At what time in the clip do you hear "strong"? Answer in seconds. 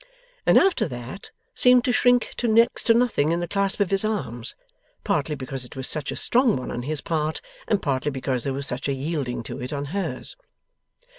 6.15-6.55